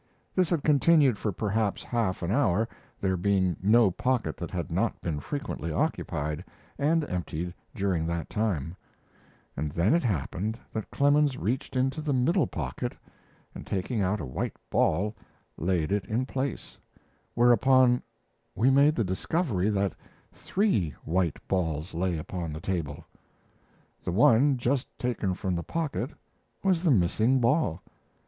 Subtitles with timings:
[0.33, 2.67] This had continued for perhaps half an hour,
[2.99, 6.43] there being no pocket that had not been frequently occupied
[6.79, 8.75] and emptied during that time;
[9.55, 12.93] but then it happened that Clemens reached into the middle pocket,
[13.53, 15.15] and taking out a white ball
[15.55, 16.79] laid it in place,
[17.35, 18.01] whereupon
[18.55, 19.93] we made the discovery that
[20.33, 23.05] three white balls lay upon the table.
[24.03, 26.09] The one just taken from the pocket
[26.63, 27.83] was the missing ball.